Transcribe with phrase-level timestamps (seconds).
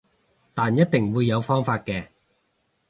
[0.55, 2.07] 但一定會有方法嘅